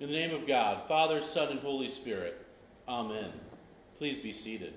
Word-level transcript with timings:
In 0.00 0.06
the 0.06 0.14
name 0.14 0.34
of 0.34 0.46
God, 0.46 0.88
Father, 0.88 1.20
Son, 1.20 1.48
and 1.48 1.60
Holy 1.60 1.86
Spirit. 1.86 2.46
Amen. 2.88 3.32
Please 3.98 4.16
be 4.16 4.32
seated. 4.32 4.72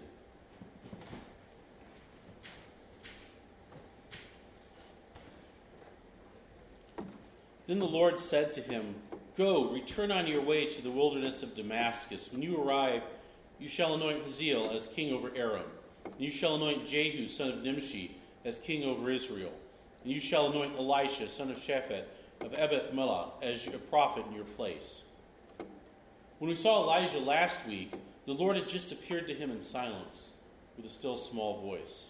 Then 7.67 7.79
the 7.79 7.85
Lord 7.85 8.19
said 8.19 8.51
to 8.51 8.61
him, 8.61 8.95
Go, 9.37 9.69
return 9.69 10.11
on 10.11 10.27
your 10.27 10.41
way 10.41 10.65
to 10.65 10.81
the 10.81 10.91
wilderness 10.91 11.41
of 11.41 11.55
Damascus. 11.55 12.27
When 12.29 12.41
you 12.41 12.61
arrive, 12.61 13.03
you 13.59 13.69
shall 13.69 13.93
anoint 13.93 14.25
Hazael 14.25 14.71
as 14.71 14.87
king 14.87 15.13
over 15.13 15.31
Aram. 15.37 15.63
And 16.03 16.19
you 16.19 16.31
shall 16.31 16.55
anoint 16.55 16.85
Jehu, 16.85 17.27
son 17.27 17.49
of 17.49 17.63
Nimshi, 17.63 18.17
as 18.43 18.57
king 18.57 18.83
over 18.83 19.09
Israel. 19.09 19.53
And 20.03 20.11
you 20.11 20.19
shall 20.19 20.51
anoint 20.51 20.77
Elisha, 20.77 21.29
son 21.29 21.49
of 21.49 21.57
Shaphat, 21.59 22.03
of 22.41 22.53
Abel-meholah, 22.57 23.41
as 23.41 23.65
a 23.67 23.77
prophet 23.77 24.25
in 24.27 24.33
your 24.33 24.43
place. 24.43 25.03
When 26.43 26.49
we 26.49 26.57
saw 26.57 26.83
Elijah 26.83 27.19
last 27.19 27.65
week, 27.65 27.93
the 28.25 28.33
Lord 28.33 28.57
had 28.57 28.67
just 28.67 28.91
appeared 28.91 29.27
to 29.27 29.33
him 29.33 29.49
in 29.49 29.61
silence 29.61 30.31
with 30.75 30.85
a 30.85 30.89
still 30.89 31.17
small 31.17 31.61
voice. 31.61 32.07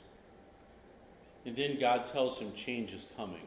And 1.46 1.56
then 1.56 1.80
God 1.80 2.08
tells 2.08 2.40
him 2.40 2.52
change 2.56 2.94
is 2.94 3.06
coming. 3.16 3.46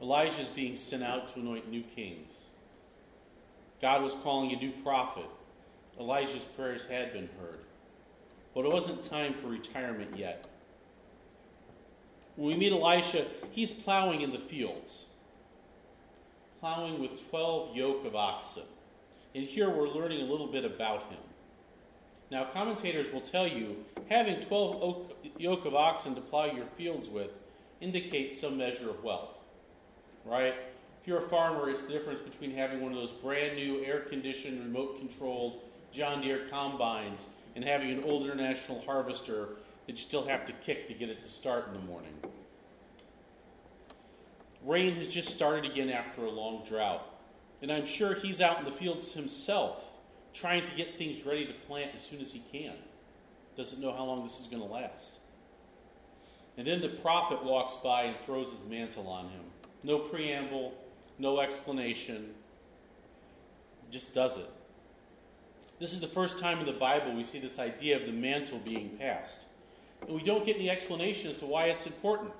Elijah 0.00 0.40
is 0.40 0.48
being 0.48 0.78
sent 0.78 1.02
out 1.02 1.28
to 1.34 1.40
anoint 1.40 1.68
new 1.70 1.82
kings. 1.82 2.32
God 3.82 4.02
was 4.02 4.14
calling 4.22 4.52
a 4.52 4.56
new 4.56 4.72
prophet. 4.82 5.28
Elijah's 6.00 6.44
prayers 6.56 6.86
had 6.88 7.12
been 7.12 7.28
heard. 7.38 7.58
But 8.54 8.64
it 8.64 8.72
wasn't 8.72 9.04
time 9.04 9.34
for 9.42 9.48
retirement 9.48 10.16
yet. 10.16 10.46
When 12.36 12.48
we 12.48 12.56
meet 12.56 12.72
Elisha, 12.72 13.26
he's 13.50 13.70
plowing 13.70 14.22
in 14.22 14.32
the 14.32 14.38
fields, 14.38 15.04
plowing 16.60 16.98
with 16.98 17.28
12 17.28 17.76
yoke 17.76 18.06
of 18.06 18.16
oxen. 18.16 18.62
And 19.34 19.44
here 19.44 19.70
we're 19.70 19.88
learning 19.88 20.20
a 20.20 20.30
little 20.30 20.46
bit 20.46 20.64
about 20.64 21.04
him. 21.04 21.18
Now, 22.30 22.44
commentators 22.44 23.12
will 23.12 23.20
tell 23.20 23.46
you 23.46 23.76
having 24.08 24.40
12 24.40 25.12
yoke 25.38 25.64
of 25.64 25.74
oxen 25.74 26.14
to 26.14 26.20
plow 26.20 26.46
your 26.46 26.66
fields 26.76 27.08
with 27.08 27.30
indicates 27.80 28.40
some 28.40 28.56
measure 28.56 28.90
of 28.90 29.02
wealth, 29.02 29.34
right? 30.24 30.54
If 31.00 31.08
you're 31.08 31.24
a 31.24 31.28
farmer, 31.28 31.68
it's 31.68 31.82
the 31.82 31.92
difference 31.92 32.20
between 32.20 32.54
having 32.54 32.80
one 32.80 32.92
of 32.92 32.98
those 32.98 33.10
brand 33.10 33.56
new 33.56 33.84
air 33.84 34.00
conditioned, 34.00 34.60
remote 34.60 34.98
controlled 34.98 35.60
John 35.92 36.22
Deere 36.22 36.46
combines 36.48 37.26
and 37.54 37.64
having 37.64 37.90
an 37.90 38.04
old 38.04 38.24
international 38.24 38.80
harvester 38.82 39.56
that 39.86 39.92
you 39.92 39.98
still 39.98 40.26
have 40.26 40.46
to 40.46 40.52
kick 40.52 40.88
to 40.88 40.94
get 40.94 41.10
it 41.10 41.22
to 41.22 41.28
start 41.28 41.66
in 41.68 41.74
the 41.74 41.80
morning. 41.80 42.14
Rain 44.64 44.94
has 44.94 45.08
just 45.08 45.30
started 45.30 45.70
again 45.70 45.90
after 45.90 46.24
a 46.24 46.30
long 46.30 46.64
drought. 46.66 47.04
And 47.62 47.70
I'm 47.70 47.86
sure 47.86 48.14
he's 48.14 48.40
out 48.40 48.58
in 48.58 48.64
the 48.64 48.72
fields 48.72 49.12
himself, 49.12 49.84
trying 50.34 50.66
to 50.66 50.74
get 50.74 50.98
things 50.98 51.24
ready 51.24 51.46
to 51.46 51.52
plant 51.52 51.92
as 51.96 52.02
soon 52.02 52.20
as 52.20 52.32
he 52.32 52.42
can. 52.52 52.74
Doesn't 53.56 53.80
know 53.80 53.92
how 53.92 54.04
long 54.04 54.24
this 54.24 54.40
is 54.40 54.46
going 54.46 54.62
to 54.62 54.68
last. 54.68 55.20
And 56.58 56.66
then 56.66 56.80
the 56.80 56.88
prophet 56.88 57.44
walks 57.44 57.74
by 57.82 58.02
and 58.02 58.16
throws 58.26 58.48
his 58.48 58.68
mantle 58.68 59.06
on 59.06 59.26
him. 59.26 59.42
No 59.84 60.00
preamble, 60.00 60.74
no 61.18 61.40
explanation, 61.40 62.34
just 63.90 64.12
does 64.14 64.36
it. 64.36 64.50
This 65.78 65.92
is 65.92 66.00
the 66.00 66.08
first 66.08 66.38
time 66.38 66.58
in 66.58 66.66
the 66.66 66.72
Bible 66.72 67.14
we 67.14 67.24
see 67.24 67.38
this 67.38 67.58
idea 67.58 67.98
of 67.98 68.06
the 68.06 68.12
mantle 68.12 68.58
being 68.58 68.90
passed. 68.98 69.42
And 70.00 70.14
we 70.14 70.22
don't 70.22 70.44
get 70.44 70.56
any 70.56 70.68
explanation 70.68 71.30
as 71.30 71.38
to 71.38 71.46
why 71.46 71.66
it's 71.66 71.86
important. 71.86 72.32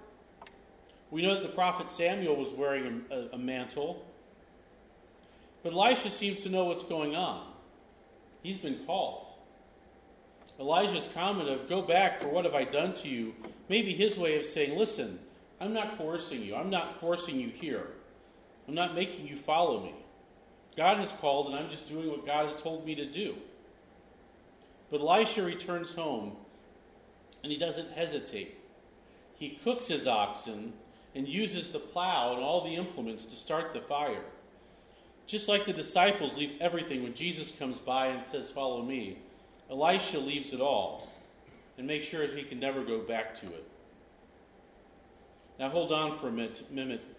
We 1.10 1.22
know 1.22 1.34
that 1.34 1.42
the 1.42 1.50
prophet 1.50 1.90
Samuel 1.90 2.36
was 2.36 2.50
wearing 2.50 3.04
a, 3.10 3.14
a, 3.14 3.28
a 3.32 3.38
mantle, 3.38 4.04
but 5.62 5.72
Elisha 5.72 6.10
seems 6.10 6.42
to 6.42 6.48
know 6.48 6.64
what's 6.64 6.82
going 6.84 7.14
on. 7.14 7.52
He's 8.42 8.58
been 8.58 8.84
called. 8.84 9.26
Elijah's 10.58 11.08
comment 11.14 11.48
of, 11.48 11.68
Go 11.68 11.82
back, 11.82 12.20
for 12.20 12.28
what 12.28 12.44
have 12.44 12.54
I 12.54 12.64
done 12.64 12.94
to 12.96 13.08
you? 13.08 13.34
may 13.68 13.82
be 13.82 13.94
his 13.94 14.16
way 14.16 14.38
of 14.38 14.46
saying, 14.46 14.78
Listen, 14.78 15.18
I'm 15.60 15.72
not 15.72 15.96
coercing 15.96 16.42
you. 16.42 16.54
I'm 16.54 16.70
not 16.70 17.00
forcing 17.00 17.40
you 17.40 17.48
here. 17.48 17.86
I'm 18.68 18.74
not 18.74 18.94
making 18.94 19.26
you 19.26 19.36
follow 19.36 19.82
me. 19.82 19.94
God 20.76 20.98
has 20.98 21.10
called, 21.20 21.46
and 21.46 21.56
I'm 21.56 21.70
just 21.70 21.88
doing 21.88 22.08
what 22.08 22.26
God 22.26 22.46
has 22.46 22.60
told 22.60 22.86
me 22.86 22.94
to 22.94 23.06
do. 23.06 23.36
But 24.90 25.00
Elisha 25.00 25.42
returns 25.42 25.92
home, 25.92 26.36
and 27.42 27.52
he 27.52 27.58
doesn't 27.58 27.92
hesitate. 27.92 28.58
He 29.36 29.60
cooks 29.64 29.86
his 29.86 30.06
oxen 30.06 30.74
and 31.14 31.28
uses 31.28 31.68
the 31.68 31.78
plow 31.78 32.34
and 32.34 32.42
all 32.42 32.64
the 32.64 32.76
implements 32.76 33.24
to 33.26 33.36
start 33.36 33.72
the 33.72 33.80
fire. 33.80 34.24
Just 35.32 35.48
like 35.48 35.64
the 35.64 35.72
disciples 35.72 36.36
leave 36.36 36.60
everything 36.60 37.02
when 37.02 37.14
Jesus 37.14 37.50
comes 37.58 37.78
by 37.78 38.08
and 38.08 38.22
says, 38.22 38.50
Follow 38.50 38.82
me, 38.82 39.16
Elisha 39.70 40.18
leaves 40.18 40.52
it 40.52 40.60
all 40.60 41.10
and 41.78 41.86
makes 41.86 42.06
sure 42.06 42.26
he 42.26 42.42
can 42.42 42.60
never 42.60 42.84
go 42.84 42.98
back 42.98 43.34
to 43.40 43.46
it. 43.46 43.66
Now 45.58 45.70
hold 45.70 45.90
on 45.90 46.18
for 46.18 46.28
a 46.28 46.30
minute, 46.30 46.66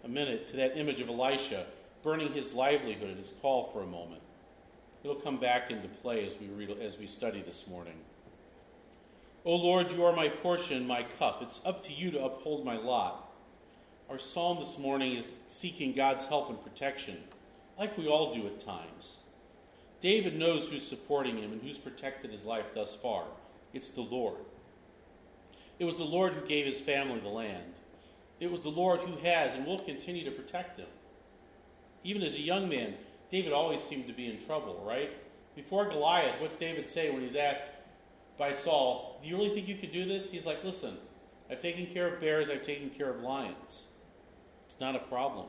a 0.03 0.07
minute 0.07 0.47
to 0.49 0.57
that 0.57 0.77
image 0.77 1.01
of 1.01 1.09
Elisha 1.09 1.65
burning 2.03 2.33
his 2.33 2.53
livelihood 2.53 3.09
at 3.09 3.17
his 3.17 3.31
call 3.41 3.71
for 3.73 3.81
a 3.81 3.87
moment. 3.87 4.21
It'll 5.03 5.15
come 5.15 5.39
back 5.39 5.71
into 5.71 5.87
play 5.87 6.23
as 6.23 6.33
we 6.39 6.45
read 6.49 6.69
as 6.81 6.99
we 6.99 7.07
study 7.07 7.41
this 7.41 7.65
morning. 7.65 7.95
O 9.43 9.55
Lord, 9.55 9.91
you 9.91 10.05
are 10.05 10.15
my 10.15 10.29
portion, 10.29 10.85
my 10.85 11.01
cup. 11.17 11.41
It's 11.41 11.61
up 11.65 11.83
to 11.85 11.91
you 11.91 12.11
to 12.11 12.23
uphold 12.23 12.63
my 12.63 12.77
lot. 12.77 13.31
Our 14.07 14.19
psalm 14.19 14.59
this 14.59 14.77
morning 14.77 15.15
is 15.15 15.31
seeking 15.49 15.93
God's 15.93 16.25
help 16.25 16.49
and 16.51 16.63
protection 16.63 17.17
like 17.77 17.97
we 17.97 18.07
all 18.07 18.33
do 18.33 18.47
at 18.47 18.59
times. 18.59 19.17
David 20.01 20.37
knows 20.37 20.67
who's 20.67 20.85
supporting 20.85 21.37
him 21.37 21.53
and 21.53 21.61
who's 21.61 21.77
protected 21.77 22.31
his 22.31 22.45
life 22.45 22.65
thus 22.75 22.95
far. 22.95 23.25
It's 23.73 23.89
the 23.89 24.01
Lord. 24.01 24.37
It 25.79 25.85
was 25.85 25.97
the 25.97 26.03
Lord 26.03 26.33
who 26.33 26.45
gave 26.47 26.65
his 26.65 26.81
family 26.81 27.19
the 27.19 27.29
land. 27.29 27.73
It 28.39 28.51
was 28.51 28.61
the 28.61 28.69
Lord 28.69 28.99
who 28.99 29.17
has 29.17 29.53
and 29.53 29.65
will 29.65 29.79
continue 29.79 30.25
to 30.25 30.31
protect 30.31 30.77
him. 30.77 30.87
Even 32.03 32.21
as 32.21 32.35
a 32.35 32.41
young 32.41 32.67
man, 32.67 32.95
David 33.31 33.53
always 33.53 33.81
seemed 33.81 34.07
to 34.07 34.13
be 34.13 34.27
in 34.27 34.45
trouble, 34.45 34.83
right? 34.85 35.11
Before 35.55 35.85
Goliath, 35.85 36.41
what's 36.41 36.55
David 36.55 36.89
say 36.89 37.09
when 37.09 37.21
he's 37.21 37.35
asked 37.35 37.63
by 38.37 38.51
Saul, 38.51 39.19
Do 39.23 39.29
you 39.29 39.37
really 39.37 39.53
think 39.53 39.67
you 39.67 39.77
could 39.77 39.91
do 39.91 40.05
this? 40.05 40.31
He's 40.31 40.45
like, 40.45 40.63
Listen, 40.63 40.97
I've 41.49 41.61
taken 41.61 41.85
care 41.87 42.13
of 42.13 42.19
bears, 42.19 42.49
I've 42.49 42.63
taken 42.63 42.89
care 42.89 43.09
of 43.09 43.21
lions. 43.21 43.85
It's 44.67 44.79
not 44.79 44.95
a 44.95 44.99
problem. 44.99 45.45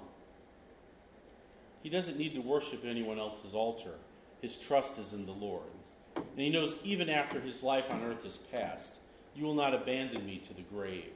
He 1.84 1.90
doesn't 1.90 2.18
need 2.18 2.32
to 2.32 2.40
worship 2.40 2.82
anyone 2.84 3.18
else's 3.18 3.54
altar. 3.54 3.92
His 4.40 4.56
trust 4.56 4.98
is 4.98 5.12
in 5.12 5.26
the 5.26 5.32
Lord. 5.32 5.68
And 6.16 6.24
he 6.38 6.48
knows 6.48 6.76
even 6.82 7.10
after 7.10 7.40
his 7.40 7.62
life 7.62 7.84
on 7.90 8.02
earth 8.02 8.24
is 8.24 8.38
past, 8.50 8.96
you 9.36 9.44
will 9.44 9.54
not 9.54 9.74
abandon 9.74 10.24
me 10.24 10.38
to 10.48 10.54
the 10.54 10.62
grave. 10.62 11.12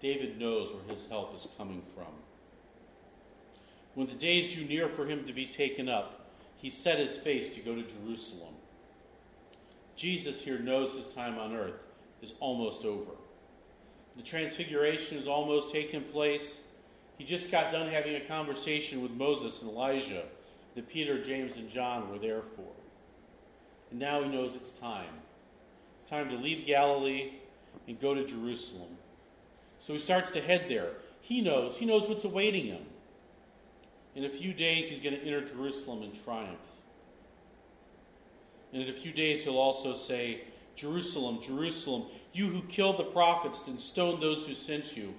David 0.00 0.40
knows 0.40 0.72
where 0.72 0.96
his 0.96 1.06
help 1.08 1.36
is 1.36 1.46
coming 1.56 1.82
from. 1.94 2.12
When 3.94 4.08
the 4.08 4.14
days 4.14 4.52
drew 4.52 4.64
near 4.64 4.88
for 4.88 5.06
him 5.06 5.24
to 5.24 5.32
be 5.32 5.46
taken 5.46 5.88
up, 5.88 6.26
he 6.56 6.68
set 6.68 6.98
his 6.98 7.16
face 7.16 7.54
to 7.54 7.60
go 7.60 7.76
to 7.76 7.82
Jerusalem. 7.82 8.54
Jesus 9.94 10.40
here 10.40 10.58
knows 10.58 10.94
his 10.94 11.14
time 11.14 11.38
on 11.38 11.54
earth 11.54 11.80
is 12.20 12.32
almost 12.40 12.84
over. 12.84 13.12
The 14.16 14.22
transfiguration 14.24 15.16
has 15.16 15.28
almost 15.28 15.70
taken 15.70 16.02
place. 16.02 16.58
He 17.18 17.24
just 17.24 17.50
got 17.50 17.72
done 17.72 17.90
having 17.90 18.16
a 18.16 18.20
conversation 18.20 19.02
with 19.02 19.12
Moses 19.12 19.62
and 19.62 19.70
Elijah 19.70 20.24
that 20.74 20.88
Peter, 20.88 21.22
James, 21.22 21.56
and 21.56 21.70
John 21.70 22.10
were 22.10 22.18
there 22.18 22.42
for. 22.56 22.72
And 23.90 24.00
now 24.00 24.22
he 24.22 24.28
knows 24.28 24.54
it's 24.56 24.72
time. 24.72 25.20
It's 26.00 26.10
time 26.10 26.28
to 26.30 26.36
leave 26.36 26.66
Galilee 26.66 27.34
and 27.86 28.00
go 28.00 28.14
to 28.14 28.26
Jerusalem. 28.26 28.98
So 29.78 29.92
he 29.92 29.98
starts 29.98 30.30
to 30.32 30.40
head 30.40 30.66
there. 30.68 30.90
He 31.20 31.40
knows. 31.40 31.76
He 31.76 31.86
knows 31.86 32.08
what's 32.08 32.24
awaiting 32.24 32.66
him. 32.66 32.82
In 34.14 34.24
a 34.24 34.30
few 34.30 34.52
days, 34.52 34.88
he's 34.88 35.00
going 35.00 35.14
to 35.14 35.24
enter 35.24 35.44
Jerusalem 35.44 36.02
in 36.02 36.12
triumph. 36.24 36.58
And 38.72 38.82
in 38.82 38.88
a 38.88 38.92
few 38.92 39.12
days, 39.12 39.44
he'll 39.44 39.58
also 39.58 39.94
say, 39.94 40.42
Jerusalem, 40.76 41.40
Jerusalem, 41.42 42.06
you 42.32 42.48
who 42.48 42.62
killed 42.62 42.98
the 42.98 43.04
prophets 43.04 43.66
and 43.68 43.78
stoned 43.78 44.22
those 44.22 44.46
who 44.46 44.54
sent 44.54 44.96
you. 44.96 45.14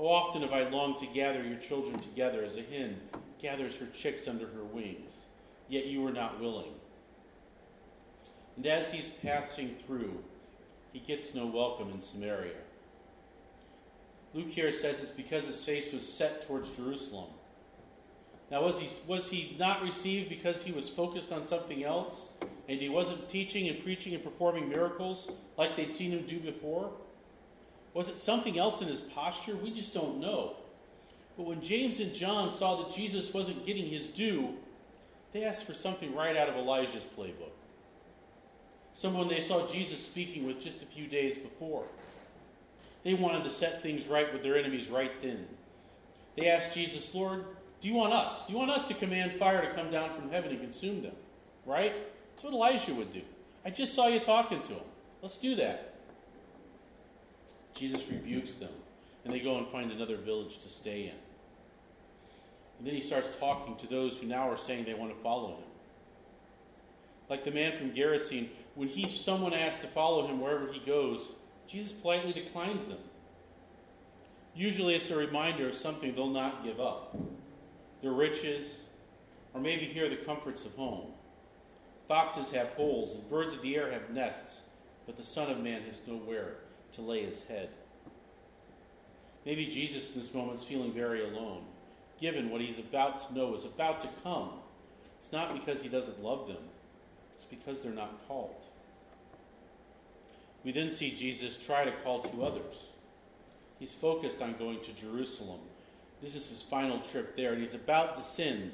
How 0.00 0.06
often 0.06 0.40
have 0.40 0.54
I 0.54 0.66
longed 0.66 0.98
to 1.00 1.06
gather 1.06 1.44
your 1.44 1.58
children 1.58 1.98
together 1.98 2.42
as 2.42 2.56
a 2.56 2.62
hen 2.62 2.98
gathers 3.38 3.76
her 3.76 3.86
chicks 3.92 4.26
under 4.26 4.46
her 4.46 4.64
wings, 4.64 5.12
yet 5.68 5.88
you 5.88 6.00
were 6.00 6.10
not 6.10 6.40
willing. 6.40 6.72
And 8.56 8.66
as 8.66 8.90
he's 8.90 9.10
passing 9.22 9.76
through, 9.86 10.24
he 10.94 11.00
gets 11.00 11.34
no 11.34 11.44
welcome 11.44 11.90
in 11.90 12.00
Samaria. 12.00 12.62
Luke 14.32 14.48
here 14.48 14.72
says 14.72 15.02
it's 15.02 15.10
because 15.10 15.44
his 15.44 15.62
face 15.62 15.92
was 15.92 16.10
set 16.10 16.46
towards 16.46 16.70
Jerusalem. 16.70 17.28
Now, 18.50 18.64
was 18.64 18.78
he, 18.78 18.88
was 19.06 19.28
he 19.28 19.54
not 19.58 19.82
received 19.82 20.30
because 20.30 20.62
he 20.62 20.72
was 20.72 20.88
focused 20.88 21.30
on 21.30 21.46
something 21.46 21.84
else 21.84 22.30
and 22.70 22.80
he 22.80 22.88
wasn't 22.88 23.28
teaching 23.28 23.68
and 23.68 23.84
preaching 23.84 24.14
and 24.14 24.24
performing 24.24 24.66
miracles 24.66 25.28
like 25.58 25.76
they'd 25.76 25.92
seen 25.92 26.12
him 26.12 26.24
do 26.26 26.40
before? 26.40 26.90
Was 27.94 28.08
it 28.08 28.18
something 28.18 28.58
else 28.58 28.80
in 28.80 28.88
his 28.88 29.00
posture? 29.00 29.56
We 29.56 29.72
just 29.72 29.92
don't 29.92 30.20
know. 30.20 30.56
But 31.36 31.46
when 31.46 31.60
James 31.62 32.00
and 32.00 32.14
John 32.14 32.52
saw 32.52 32.82
that 32.82 32.94
Jesus 32.94 33.32
wasn't 33.32 33.66
getting 33.66 33.88
his 33.88 34.08
due, 34.08 34.54
They 35.32 35.44
asked 35.44 35.64
for 35.64 35.74
something 35.74 36.14
right 36.14 36.36
out 36.36 36.48
of 36.48 36.56
Elijah's 36.56 37.04
playbook. 37.16 37.52
Someone 38.94 39.28
they 39.28 39.40
saw 39.40 39.66
Jesus 39.66 40.04
speaking 40.04 40.46
with 40.46 40.60
just 40.60 40.82
a 40.82 40.86
few 40.86 41.06
days 41.06 41.36
before. 41.36 41.84
They 43.04 43.14
wanted 43.14 43.44
to 43.44 43.50
set 43.50 43.82
things 43.82 44.06
right 44.08 44.32
with 44.32 44.42
their 44.42 44.58
enemies 44.58 44.88
right 44.88 45.12
then. 45.22 45.46
They 46.36 46.48
asked 46.48 46.74
Jesus, 46.74 47.14
Lord, 47.14 47.44
do 47.80 47.88
you 47.88 47.94
want 47.94 48.12
us? 48.12 48.46
Do 48.46 48.52
you 48.52 48.58
want 48.58 48.72
us 48.72 48.86
to 48.88 48.94
command 48.94 49.38
fire 49.38 49.62
to 49.62 49.72
come 49.74 49.90
down 49.90 50.10
from 50.14 50.30
heaven 50.30 50.50
and 50.50 50.60
consume 50.60 51.02
them? 51.02 51.14
Right? 51.64 51.94
That's 52.32 52.44
what 52.44 52.52
Elijah 52.52 52.94
would 52.94 53.12
do. 53.12 53.22
I 53.64 53.70
just 53.70 53.94
saw 53.94 54.08
you 54.08 54.20
talking 54.20 54.62
to 54.62 54.72
him. 54.72 54.84
Let's 55.22 55.38
do 55.38 55.54
that. 55.56 55.89
Jesus 57.74 58.08
rebukes 58.08 58.54
them, 58.54 58.72
and 59.24 59.32
they 59.32 59.40
go 59.40 59.58
and 59.58 59.66
find 59.68 59.90
another 59.90 60.16
village 60.16 60.58
to 60.60 60.68
stay 60.68 61.04
in. 61.04 61.14
And 62.78 62.86
then 62.86 62.94
he 62.94 63.02
starts 63.02 63.36
talking 63.38 63.76
to 63.76 63.86
those 63.86 64.16
who 64.16 64.26
now 64.26 64.50
are 64.50 64.56
saying 64.56 64.84
they 64.84 64.94
want 64.94 65.14
to 65.14 65.22
follow 65.22 65.56
him. 65.56 65.64
Like 67.28 67.44
the 67.44 67.50
man 67.50 67.76
from 67.76 67.92
Gerasene, 67.92 68.48
when 68.74 68.88
he 68.88 69.06
someone 69.08 69.52
asks 69.52 69.82
to 69.82 69.88
follow 69.88 70.26
him 70.26 70.40
wherever 70.40 70.72
he 70.72 70.80
goes, 70.80 71.20
Jesus 71.68 71.92
politely 71.92 72.32
declines 72.32 72.84
them. 72.86 72.98
Usually 74.54 74.94
it's 74.94 75.10
a 75.10 75.16
reminder 75.16 75.68
of 75.68 75.74
something 75.74 76.14
they'll 76.14 76.28
not 76.28 76.64
give 76.64 76.80
up 76.80 77.16
their 78.02 78.12
riches, 78.12 78.80
or 79.54 79.60
maybe 79.60 79.84
here 79.84 80.08
the 80.08 80.16
comforts 80.16 80.64
of 80.64 80.74
home. 80.74 81.12
Foxes 82.08 82.50
have 82.50 82.68
holes, 82.68 83.12
and 83.12 83.28
birds 83.28 83.54
of 83.54 83.62
the 83.62 83.76
air 83.76 83.92
have 83.92 84.10
nests, 84.10 84.62
but 85.06 85.16
the 85.16 85.22
Son 85.22 85.50
of 85.50 85.60
Man 85.60 85.82
has 85.82 86.00
nowhere 86.06 86.56
to 86.94 87.02
lay 87.02 87.24
his 87.24 87.42
head. 87.44 87.70
Maybe 89.46 89.66
Jesus 89.66 90.14
in 90.14 90.20
this 90.20 90.34
moment 90.34 90.58
is 90.58 90.64
feeling 90.64 90.92
very 90.92 91.24
alone, 91.24 91.62
given 92.20 92.50
what 92.50 92.60
he's 92.60 92.78
about 92.78 93.26
to 93.26 93.34
know 93.34 93.54
is 93.54 93.64
about 93.64 94.00
to 94.02 94.08
come. 94.22 94.50
It's 95.20 95.32
not 95.32 95.54
because 95.54 95.82
he 95.82 95.88
doesn't 95.88 96.22
love 96.22 96.48
them, 96.48 96.62
it's 97.36 97.46
because 97.46 97.80
they're 97.80 97.92
not 97.92 98.26
called. 98.28 98.64
We 100.64 100.72
then 100.72 100.90
see 100.90 101.14
Jesus 101.14 101.56
try 101.56 101.84
to 101.84 101.92
call 102.02 102.20
two 102.20 102.44
others. 102.44 102.88
He's 103.78 103.94
focused 103.94 104.42
on 104.42 104.58
going 104.58 104.80
to 104.82 104.92
Jerusalem. 104.92 105.60
This 106.20 106.34
is 106.34 106.50
his 106.50 106.60
final 106.60 107.00
trip 107.00 107.34
there, 107.34 107.52
and 107.52 107.62
he's 107.62 107.72
about 107.72 108.16
to 108.16 108.22
send. 108.22 108.72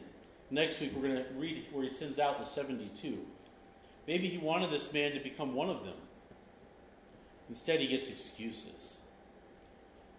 Next 0.50 0.80
week, 0.80 0.92
we're 0.94 1.08
going 1.08 1.24
to 1.24 1.24
read 1.36 1.64
where 1.72 1.84
he 1.84 1.90
sends 1.90 2.18
out 2.18 2.40
the 2.40 2.44
72. 2.44 3.18
Maybe 4.08 4.28
he 4.28 4.38
wanted 4.38 4.70
this 4.70 4.92
man 4.92 5.12
to 5.12 5.20
become 5.20 5.54
one 5.54 5.70
of 5.70 5.84
them. 5.84 5.94
Instead, 7.48 7.80
he 7.80 7.86
gets 7.86 8.08
excuses. 8.08 8.96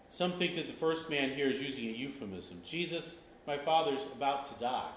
Some 0.09 0.33
think 0.33 0.56
that 0.56 0.68
the 0.68 0.74
first 0.74 1.09
man 1.09 1.31
here 1.31 1.50
is 1.50 1.62
using 1.62 1.85
a 1.88 1.91
euphemism. 1.91 2.62
Jesus, 2.65 3.18
my 3.45 3.57
father's 3.57 4.01
about 4.15 4.45
to 4.53 4.59
die. 4.59 4.91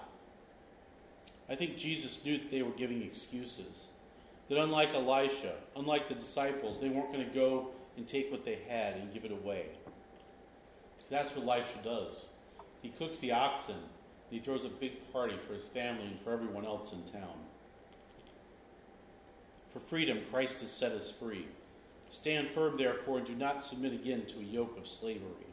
I 1.49 1.55
think 1.55 1.77
Jesus 1.77 2.19
knew 2.23 2.37
that 2.37 2.49
they 2.49 2.61
were 2.61 2.71
giving 2.71 3.03
excuses. 3.03 3.87
That 4.49 4.57
unlike 4.57 4.93
Elisha, 4.93 5.53
unlike 5.75 6.07
the 6.07 6.15
disciples, 6.15 6.79
they 6.81 6.89
weren't 6.89 7.11
going 7.11 7.27
to 7.27 7.35
go 7.35 7.69
and 7.97 8.07
take 8.07 8.31
what 8.31 8.45
they 8.45 8.59
had 8.67 8.95
and 8.95 9.13
give 9.13 9.25
it 9.25 9.31
away. 9.31 9.65
That's 11.09 11.35
what 11.35 11.45
Elisha 11.45 11.83
does. 11.83 12.25
He 12.81 12.89
cooks 12.89 13.19
the 13.19 13.33
oxen, 13.33 13.75
he 14.31 14.39
throws 14.39 14.63
a 14.63 14.69
big 14.69 15.11
party 15.11 15.35
for 15.45 15.53
his 15.53 15.65
family 15.65 16.07
and 16.07 16.19
for 16.21 16.31
everyone 16.31 16.65
else 16.65 16.93
in 16.93 17.03
town. 17.11 17.35
For 19.73 19.81
freedom, 19.81 20.19
Christ 20.31 20.61
has 20.61 20.71
set 20.71 20.93
us 20.93 21.11
free. 21.11 21.47
Stand 22.11 22.49
firm, 22.49 22.77
therefore, 22.77 23.19
and 23.19 23.27
do 23.27 23.33
not 23.33 23.65
submit 23.65 23.93
again 23.93 24.25
to 24.25 24.39
a 24.39 24.43
yoke 24.43 24.77
of 24.77 24.87
slavery. 24.87 25.47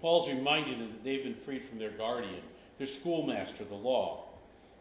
Paul's 0.00 0.28
reminding 0.28 0.78
them 0.78 0.88
that 0.88 1.04
they've 1.04 1.22
been 1.22 1.34
freed 1.34 1.64
from 1.64 1.78
their 1.78 1.90
guardian, 1.90 2.42
their 2.78 2.86
schoolmaster, 2.86 3.64
the 3.64 3.74
law. 3.74 4.24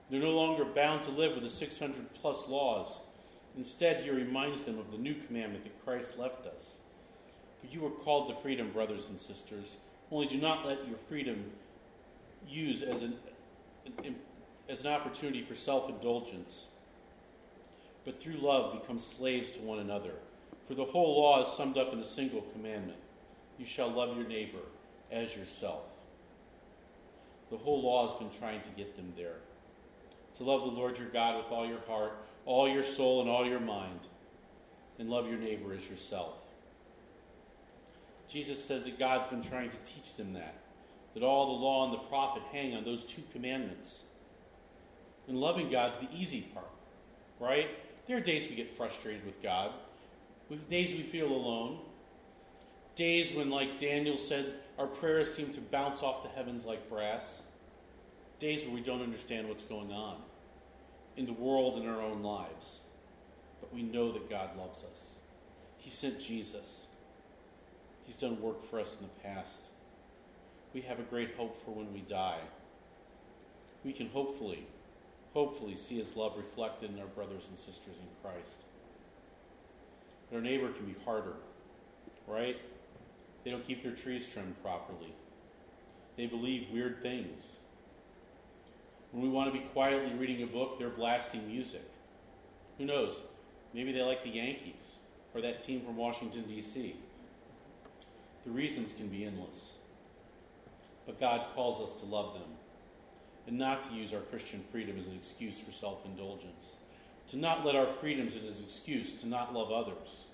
They're 0.09 0.21
no 0.21 0.31
longer 0.31 0.63
bound 0.65 1.03
to 1.03 1.11
live 1.11 1.33
with 1.33 1.43
the 1.43 1.49
600 1.49 2.13
plus 2.13 2.47
laws. 2.47 2.97
Instead, 3.57 4.03
he 4.03 4.09
reminds 4.09 4.63
them 4.63 4.79
of 4.79 4.91
the 4.91 4.97
new 4.97 5.15
commandment 5.15 5.63
that 5.63 5.83
Christ 5.83 6.17
left 6.17 6.45
us. 6.45 6.71
For 7.59 7.67
you 7.67 7.81
were 7.81 7.89
called 7.89 8.29
to 8.29 8.41
freedom, 8.41 8.71
brothers 8.71 9.09
and 9.09 9.19
sisters. 9.19 9.75
Only 10.11 10.27
do 10.27 10.37
not 10.37 10.65
let 10.65 10.87
your 10.87 10.97
freedom 11.09 11.51
use 12.47 12.83
as 12.83 13.01
an, 13.01 13.15
as 14.69 14.81
an 14.81 14.87
opportunity 14.87 15.43
for 15.43 15.55
self 15.55 15.89
indulgence 15.89 16.65
but 18.05 18.21
through 18.21 18.37
love 18.37 18.79
become 18.79 18.99
slaves 18.99 19.51
to 19.51 19.59
one 19.59 19.79
another. 19.79 20.13
For 20.67 20.75
the 20.75 20.85
whole 20.85 21.21
law 21.21 21.43
is 21.43 21.57
summed 21.57 21.77
up 21.77 21.91
in 21.91 21.99
a 21.99 22.05
single 22.05 22.41
commandment 22.53 22.99
you 23.57 23.65
shall 23.65 23.91
love 23.91 24.15
your 24.15 24.27
neighbor 24.27 24.59
as 25.11 25.35
yourself. 25.35 25.83
The 27.51 27.57
whole 27.57 27.81
law 27.81 28.09
has 28.09 28.17
been 28.19 28.37
trying 28.37 28.61
to 28.61 28.69
get 28.75 28.95
them 28.95 29.13
there. 29.15 29.37
To 30.37 30.43
love 30.43 30.61
the 30.61 30.77
Lord 30.77 30.97
your 30.97 31.07
God 31.07 31.37
with 31.37 31.51
all 31.51 31.65
your 31.65 31.79
heart, 31.87 32.13
all 32.45 32.67
your 32.67 32.83
soul, 32.83 33.21
and 33.21 33.29
all 33.29 33.45
your 33.45 33.59
mind, 33.59 33.99
and 34.99 35.09
love 35.09 35.27
your 35.27 35.37
neighbor 35.37 35.73
as 35.73 35.87
yourself. 35.87 36.33
Jesus 38.27 38.63
said 38.63 38.83
that 38.83 38.99
God's 38.99 39.29
been 39.29 39.43
trying 39.43 39.69
to 39.69 39.77
teach 39.85 40.15
them 40.15 40.33
that, 40.33 40.55
that 41.13 41.23
all 41.23 41.45
the 41.45 41.63
law 41.63 41.85
and 41.85 41.93
the 41.93 42.07
prophet 42.09 42.43
hang 42.51 42.75
on 42.75 42.83
those 42.83 43.03
two 43.03 43.23
commandments. 43.31 44.01
And 45.27 45.37
loving 45.37 45.71
God's 45.71 45.97
the 45.97 46.13
easy 46.13 46.41
part, 46.41 46.69
right? 47.39 47.69
There 48.07 48.17
are 48.17 48.21
days 48.21 48.47
we 48.49 48.55
get 48.55 48.77
frustrated 48.77 49.25
with 49.25 49.41
God, 49.41 49.71
with 50.49 50.69
days 50.69 50.91
we 50.91 51.03
feel 51.03 51.27
alone, 51.27 51.79
days 52.95 53.35
when, 53.35 53.49
like 53.49 53.79
Daniel 53.79 54.17
said, 54.17 54.53
our 54.77 54.87
prayers 54.87 55.33
seem 55.33 55.53
to 55.53 55.61
bounce 55.61 56.03
off 56.03 56.21
the 56.21 56.29
heavens 56.29 56.65
like 56.65 56.89
brass, 56.89 57.41
days 58.39 58.63
where 58.63 58.73
we 58.73 58.81
don't 58.81 59.01
understand 59.01 59.47
what's 59.47 59.63
going 59.63 59.91
on 59.91 60.17
in 61.17 61.25
the 61.25 61.33
world 61.33 61.79
and 61.79 61.89
our 61.89 62.01
own 62.01 62.21
lives. 62.21 62.79
But 63.59 63.73
we 63.73 63.81
know 63.81 64.11
that 64.11 64.29
God 64.29 64.55
loves 64.57 64.79
us. 64.79 65.09
He 65.77 65.89
sent 65.89 66.19
Jesus. 66.19 66.85
He's 68.03 68.15
done 68.15 68.39
work 68.41 68.69
for 68.69 68.79
us 68.79 68.95
in 68.99 69.07
the 69.07 69.27
past. 69.27 69.69
We 70.73 70.81
have 70.81 70.99
a 70.99 71.03
great 71.03 71.35
hope 71.35 71.63
for 71.63 71.71
when 71.71 71.91
we 71.93 72.01
die. 72.01 72.41
We 73.83 73.93
can 73.93 74.09
hopefully 74.09 74.67
hopefully 75.35 75.75
see 75.75 75.97
his 75.97 76.15
love 76.15 76.33
reflected 76.37 76.89
in 76.89 76.99
our 76.99 77.07
brothers 77.07 77.43
and 77.49 77.59
sisters 77.59 77.97
in 77.99 78.07
Christ. 78.23 78.55
Our 80.33 80.39
neighbor 80.39 80.71
can 80.71 80.85
be 80.85 80.95
harder, 81.03 81.33
right? 82.25 82.57
They 83.43 83.51
don't 83.51 83.67
keep 83.67 83.83
their 83.83 83.91
trees 83.91 84.27
trimmed 84.27 84.55
properly. 84.63 85.13
They 86.15 86.25
believe 86.25 86.69
weird 86.71 87.01
things. 87.01 87.57
When 89.11 89.21
we 89.21 89.29
want 89.29 89.53
to 89.53 89.59
be 89.59 89.65
quietly 89.67 90.13
reading 90.17 90.41
a 90.41 90.47
book, 90.47 90.79
they're 90.79 90.89
blasting 90.89 91.45
music. 91.47 91.83
Who 92.77 92.85
knows? 92.85 93.17
Maybe 93.73 93.91
they 93.91 94.01
like 94.01 94.23
the 94.23 94.29
Yankees 94.29 94.95
or 95.33 95.41
that 95.41 95.61
team 95.61 95.81
from 95.81 95.97
Washington, 95.97 96.45
D.C. 96.47 96.95
The 98.45 98.51
reasons 98.51 98.93
can 98.93 99.09
be 99.09 99.25
endless. 99.25 99.73
But 101.05 101.19
God 101.19 101.47
calls 101.53 101.81
us 101.81 101.99
to 101.99 102.05
love 102.05 102.33
them 102.35 102.55
and 103.47 103.57
not 103.57 103.87
to 103.89 103.95
use 103.95 104.13
our 104.13 104.21
Christian 104.21 104.63
freedom 104.71 104.97
as 104.99 105.07
an 105.07 105.13
excuse 105.15 105.59
for 105.59 105.71
self 105.71 106.05
indulgence, 106.05 106.73
to 107.29 107.37
not 107.37 107.65
let 107.65 107.75
our 107.75 107.87
freedoms 107.87 108.33
as 108.35 108.57
an 108.59 108.63
excuse 108.63 109.13
to 109.15 109.27
not 109.27 109.53
love 109.53 109.71
others, 109.71 110.25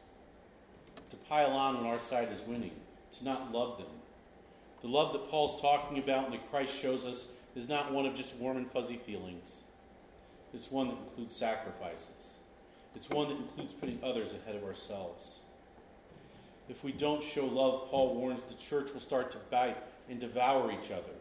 to 1.09 1.15
pile 1.15 1.51
on 1.51 1.77
when 1.77 1.85
our 1.85 1.99
side 1.99 2.29
is 2.31 2.41
winning, 2.47 2.75
to 3.17 3.25
not 3.25 3.51
love 3.51 3.77
them. 3.77 3.87
The 4.81 4.87
love 4.87 5.13
that 5.13 5.29
Paul's 5.29 5.61
talking 5.61 5.99
about 5.99 6.25
and 6.25 6.33
that 6.33 6.49
Christ 6.49 6.75
shows 6.75 7.05
us 7.05 7.27
is 7.55 7.67
not 7.67 7.93
one 7.93 8.05
of 8.05 8.15
just 8.15 8.35
warm 8.35 8.57
and 8.57 8.71
fuzzy 8.71 8.97
feelings. 8.97 9.57
It's 10.53 10.71
one 10.71 10.87
that 10.87 10.97
includes 10.97 11.35
sacrifices. 11.35 12.37
It's 12.95 13.09
one 13.09 13.29
that 13.29 13.37
includes 13.37 13.73
putting 13.73 13.99
others 14.03 14.33
ahead 14.33 14.55
of 14.55 14.63
ourselves. 14.63 15.39
If 16.67 16.83
we 16.83 16.91
don't 16.91 17.23
show 17.23 17.45
love, 17.45 17.89
Paul 17.89 18.15
warns 18.15 18.43
the 18.45 18.55
church 18.55 18.93
will 18.93 19.01
start 19.01 19.31
to 19.31 19.37
bite 19.49 19.77
and 20.09 20.19
devour 20.19 20.71
each 20.71 20.91
other. 20.91 21.13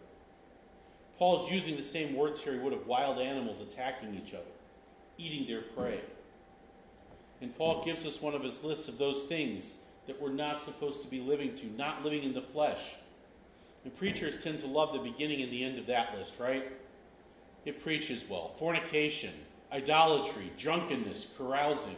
Paul's 1.21 1.50
using 1.50 1.77
the 1.77 1.83
same 1.83 2.17
words 2.17 2.41
here 2.41 2.55
he 2.55 2.59
would 2.59 2.73
of 2.73 2.87
wild 2.87 3.19
animals 3.19 3.61
attacking 3.61 4.15
each 4.15 4.33
other, 4.33 4.43
eating 5.19 5.47
their 5.47 5.61
prey. 5.61 6.00
And 7.43 7.55
Paul 7.55 7.85
gives 7.85 8.07
us 8.07 8.23
one 8.23 8.35
of 8.35 8.43
his 8.43 8.65
lists 8.65 8.89
of 8.89 8.97
those 8.97 9.25
things 9.25 9.75
that 10.07 10.21
we're 10.21 10.33
not 10.33 10.62
supposed 10.62 11.03
to 11.03 11.09
be 11.09 11.21
living 11.21 11.55
to, 11.57 11.67
not 11.67 12.03
living 12.03 12.23
in 12.23 12.33
the 12.33 12.41
flesh. 12.41 12.95
And 13.85 13.95
preachers 13.95 14.43
tend 14.43 14.61
to 14.61 14.67
love 14.67 14.95
the 14.95 15.11
beginning 15.11 15.43
and 15.43 15.53
the 15.53 15.62
end 15.62 15.79
of 15.79 15.87
that 15.89 16.17
list, 16.17 16.33
right? 16.39 16.73
It 17.67 17.83
preaches 17.83 18.25
well. 18.27 18.55
Fornication, 18.59 19.35
idolatry, 19.71 20.50
drunkenness, 20.57 21.27
carousing. 21.37 21.97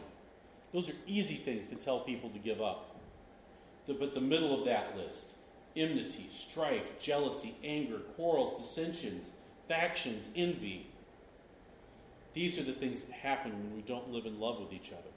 Those 0.72 0.88
are 0.88 0.96
easy 1.06 1.36
things 1.36 1.68
to 1.68 1.76
tell 1.76 2.00
people 2.00 2.28
to 2.30 2.40
give 2.40 2.60
up. 2.60 2.96
But 3.86 4.14
the 4.14 4.20
middle 4.20 4.58
of 4.58 4.64
that 4.64 4.96
list 4.96 5.34
enmity, 5.76 6.28
strife, 6.32 6.82
jealousy, 7.00 7.54
anger, 7.64 7.98
quarrels, 8.16 8.60
dissensions, 8.60 9.30
factions, 9.68 10.28
envy. 10.36 10.86
These 12.34 12.58
are 12.58 12.64
the 12.64 12.72
things 12.72 13.00
that 13.00 13.12
happen 13.12 13.52
when 13.52 13.76
we 13.76 13.82
don't 13.82 14.10
live 14.10 14.26
in 14.26 14.40
love 14.40 14.60
with 14.60 14.72
each 14.72 14.90
other. 14.92 15.10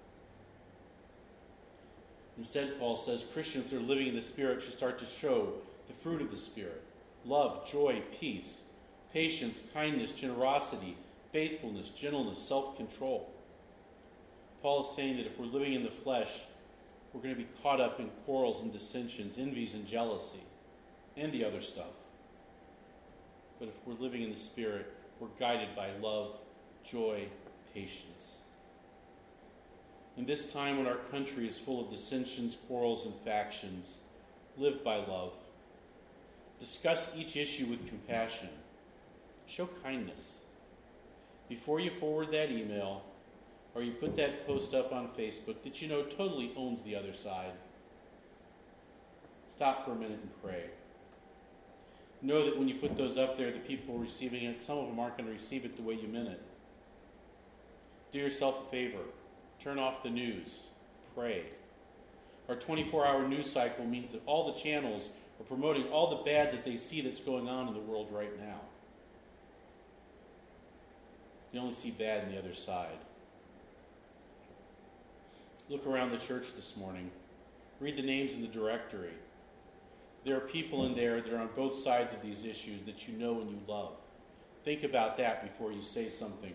Instead, 2.37 2.77
Paul 2.79 2.97
says 2.97 3.25
Christians 3.33 3.69
that 3.71 3.77
are 3.77 3.81
living 3.81 4.07
in 4.07 4.15
the 4.15 4.21
Spirit 4.21 4.61
should 4.61 4.73
start 4.73 4.99
to 4.99 5.05
show 5.05 5.53
the 5.87 5.93
fruit 5.93 6.21
of 6.21 6.31
the 6.31 6.37
Spirit 6.37 6.81
love, 7.25 7.69
joy, 7.69 8.01
peace, 8.19 8.59
patience, 9.13 9.59
kindness, 9.73 10.11
generosity, 10.11 10.95
faithfulness, 11.31 11.89
gentleness, 11.89 12.39
self 12.39 12.75
control. 12.77 13.31
Paul 14.61 14.89
is 14.89 14.95
saying 14.95 15.17
that 15.17 15.25
if 15.25 15.37
we're 15.37 15.45
living 15.45 15.73
in 15.73 15.83
the 15.83 15.91
flesh, 15.91 16.31
we're 17.15 17.21
going 17.21 17.33
to 17.33 17.41
be 17.41 17.47
caught 17.63 17.79
up 17.79 18.01
in 18.01 18.09
quarrels 18.25 18.61
and 18.61 18.73
dissensions, 18.73 19.37
envies 19.37 19.73
and 19.73 19.87
jealousy, 19.87 20.43
and 21.15 21.31
the 21.31 21.45
other 21.45 21.61
stuff. 21.61 21.93
But 23.57 23.69
if 23.69 23.75
we're 23.85 24.03
living 24.03 24.21
in 24.21 24.31
the 24.31 24.39
Spirit, 24.39 24.93
we're 25.21 25.29
guided 25.39 25.73
by 25.77 25.91
love, 26.01 26.35
joy, 26.83 27.27
patience. 27.73 28.35
In 30.17 30.25
this 30.25 30.51
time 30.51 30.77
when 30.77 30.87
our 30.87 30.97
country 31.09 31.47
is 31.47 31.57
full 31.57 31.85
of 31.85 31.89
dissensions, 31.89 32.57
quarrels, 32.67 33.05
and 33.05 33.15
factions, 33.23 33.95
live 34.57 34.83
by 34.83 34.97
love. 34.97 35.31
Discuss 36.59 37.11
each 37.15 37.37
issue 37.37 37.67
with 37.67 37.87
compassion. 37.87 38.49
Show 39.47 39.69
kindness. 39.83 40.39
Before 41.47 41.79
you 41.79 41.91
forward 41.97 42.31
that 42.31 42.51
email 42.51 43.03
or 43.75 43.83
you 43.83 43.91
put 43.91 44.15
that 44.15 44.47
post 44.47 44.73
up 44.73 44.93
on 44.93 45.09
Facebook 45.09 45.61
that 45.63 45.81
you 45.81 45.87
know 45.89 46.03
totally 46.03 46.53
owns 46.55 46.81
the 46.83 46.95
other 46.95 47.13
side, 47.13 47.51
stop 49.55 49.85
for 49.85 49.91
a 49.91 49.95
minute 49.95 50.19
and 50.21 50.41
pray. 50.41 50.63
Know 52.21 52.45
that 52.45 52.57
when 52.57 52.69
you 52.69 52.75
put 52.75 52.95
those 52.95 53.17
up 53.17 53.37
there, 53.37 53.51
the 53.51 53.59
people 53.59 53.97
receiving 53.97 54.45
it, 54.45 54.61
some 54.61 54.77
of 54.77 54.87
them 54.87 54.99
aren't 54.99 55.17
going 55.17 55.27
to 55.27 55.33
receive 55.33 55.65
it 55.65 55.75
the 55.75 55.83
way 55.83 55.95
you 55.95 56.07
meant 56.07 56.29
it. 56.29 56.41
Do 58.13 58.19
yourself 58.19 58.55
a 58.65 58.71
favor. 58.71 59.03
Turn 59.59 59.77
off 59.77 60.01
the 60.01 60.09
news. 60.09 60.47
Pray. 61.13 61.43
Our 62.47 62.55
24 62.55 63.05
hour 63.05 63.27
news 63.27 63.51
cycle 63.51 63.85
means 63.85 64.11
that 64.11 64.21
all 64.25 64.51
the 64.51 64.59
channels 64.59 65.03
are 65.39 65.43
promoting 65.43 65.87
all 65.89 66.17
the 66.17 66.23
bad 66.23 66.53
that 66.53 66.63
they 66.63 66.77
see 66.77 67.01
that's 67.01 67.19
going 67.19 67.49
on 67.49 67.67
in 67.67 67.73
the 67.73 67.79
world 67.79 68.07
right 68.11 68.39
now. 68.39 68.61
You 71.51 71.59
only 71.59 71.73
see 71.73 71.91
bad 71.91 72.25
on 72.25 72.31
the 72.31 72.39
other 72.39 72.53
side. 72.53 72.97
Look 75.67 75.87
around 75.87 76.11
the 76.11 76.17
church 76.17 76.47
this 76.55 76.77
morning. 76.77 77.09
Read 77.79 77.97
the 77.97 78.03
names 78.03 78.33
in 78.33 78.41
the 78.41 78.47
directory. 78.47 79.13
There 80.23 80.37
are 80.37 80.41
people 80.41 80.85
in 80.85 80.95
there 80.95 81.21
that 81.21 81.33
are 81.33 81.39
on 81.39 81.49
both 81.55 81.75
sides 81.75 82.13
of 82.13 82.21
these 82.21 82.45
issues 82.45 82.83
that 82.83 83.07
you 83.07 83.15
know 83.15 83.41
and 83.41 83.49
you 83.49 83.57
love. 83.67 83.93
Think 84.63 84.83
about 84.83 85.17
that 85.17 85.43
before 85.43 85.71
you 85.71 85.81
say 85.81 86.07
something 86.09 86.53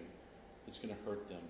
that's 0.65 0.79
going 0.79 0.95
to 0.95 1.11
hurt 1.11 1.29
them. 1.29 1.43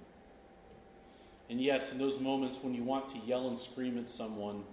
And 1.51 1.61
yes, 1.61 1.93
in 1.93 1.99
those 1.99 2.19
moments 2.19 2.59
when 2.63 2.75
you 2.75 2.83
want 2.83 3.09
to 3.11 3.19
yell 3.19 3.49
and 3.49 3.59
scream 3.59 3.99
at 3.99 4.09
someone, 4.09 4.65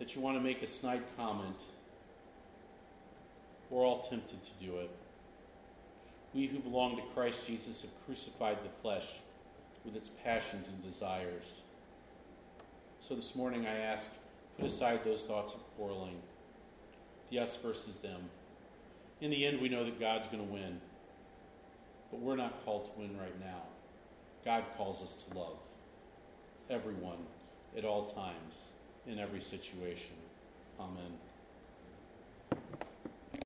that 0.00 0.16
you 0.16 0.20
want 0.20 0.36
to 0.36 0.42
make 0.42 0.62
a 0.62 0.66
snide 0.66 1.02
comment, 1.16 1.62
we're 3.70 3.86
all 3.86 4.02
tempted 4.02 4.38
to 4.44 4.66
do 4.66 4.78
it. 4.78 4.90
We 6.32 6.48
who 6.48 6.58
belong 6.58 6.96
to 6.96 7.02
Christ 7.14 7.46
Jesus 7.46 7.82
have 7.82 7.90
crucified 8.04 8.58
the 8.64 8.70
flesh 8.82 9.06
with 9.84 9.94
its 9.94 10.10
passions 10.24 10.66
and 10.66 10.92
desires. 10.92 11.60
So 13.06 13.14
this 13.14 13.34
morning 13.34 13.66
I 13.66 13.80
ask, 13.80 14.06
put 14.56 14.64
aside 14.64 15.04
those 15.04 15.20
thoughts 15.20 15.52
of 15.52 15.60
quarreling, 15.76 16.22
the 17.30 17.38
us 17.38 17.54
versus 17.62 17.96
them. 17.96 18.30
In 19.20 19.30
the 19.30 19.44
end, 19.44 19.60
we 19.60 19.68
know 19.68 19.84
that 19.84 20.00
God's 20.00 20.26
going 20.28 20.38
to 20.38 20.50
win, 20.50 20.80
but 22.10 22.20
we're 22.20 22.36
not 22.36 22.64
called 22.64 22.86
to 22.86 22.98
win 22.98 23.18
right 23.18 23.38
now. 23.38 23.64
God 24.42 24.64
calls 24.78 25.02
us 25.02 25.22
to 25.22 25.38
love 25.38 25.58
everyone 26.70 27.18
at 27.76 27.84
all 27.84 28.06
times 28.06 28.60
in 29.06 29.18
every 29.18 29.42
situation. 29.42 30.16
Amen. 30.80 31.12